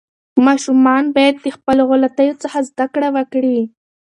ماشومان 0.45 1.03
باید 1.15 1.35
د 1.43 1.47
خپلو 1.55 1.81
غلطیو 1.91 2.39
څخه 2.43 2.57
زده 2.69 2.85
کړه 2.93 3.09
وکړي. 3.15 3.59